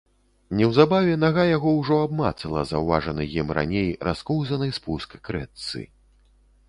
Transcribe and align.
Неўзабаве 0.59 1.17
нага 1.23 1.43
яго 1.49 1.73
ўжо 1.81 1.99
абмацала 2.05 2.63
заўважаны 2.71 3.29
ім 3.39 3.47
раней 3.61 3.87
раскоўзаны 4.09 4.73
спуск 4.79 5.09
к 5.27 5.37
рэчцы. 5.37 5.89